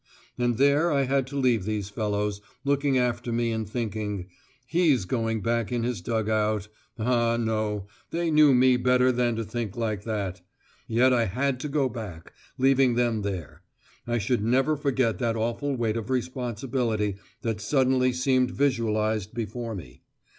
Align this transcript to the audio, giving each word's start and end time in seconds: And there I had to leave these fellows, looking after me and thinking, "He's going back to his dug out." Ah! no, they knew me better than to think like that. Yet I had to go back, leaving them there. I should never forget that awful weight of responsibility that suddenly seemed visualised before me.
And 0.35 0.57
there 0.57 0.91
I 0.91 1.03
had 1.03 1.27
to 1.27 1.37
leave 1.37 1.63
these 1.63 1.89
fellows, 1.91 2.41
looking 2.63 2.97
after 2.97 3.31
me 3.31 3.51
and 3.51 3.69
thinking, 3.69 4.25
"He's 4.65 5.05
going 5.05 5.41
back 5.41 5.67
to 5.67 5.79
his 5.79 6.01
dug 6.01 6.27
out." 6.27 6.69
Ah! 6.97 7.37
no, 7.37 7.85
they 8.09 8.31
knew 8.31 8.51
me 8.55 8.77
better 8.77 9.11
than 9.11 9.35
to 9.35 9.43
think 9.43 9.77
like 9.77 10.03
that. 10.05 10.41
Yet 10.87 11.13
I 11.13 11.25
had 11.25 11.59
to 11.59 11.67
go 11.69 11.87
back, 11.87 12.33
leaving 12.57 12.95
them 12.95 13.21
there. 13.21 13.61
I 14.07 14.17
should 14.17 14.43
never 14.43 14.75
forget 14.75 15.19
that 15.19 15.35
awful 15.35 15.75
weight 15.75 15.97
of 15.97 16.09
responsibility 16.09 17.17
that 17.43 17.61
suddenly 17.61 18.11
seemed 18.11 18.49
visualised 18.49 19.35
before 19.35 19.75
me. 19.75 20.01